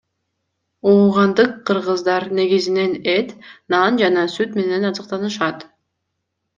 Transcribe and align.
Оогандык 0.89 1.51
кыргыздар 1.65 2.23
негизинен 2.37 2.93
эт, 3.17 3.29
нан 3.71 3.91
жана 4.01 4.23
сүт 4.35 4.49
менен 4.57 4.83
азыктанышат. 4.89 5.57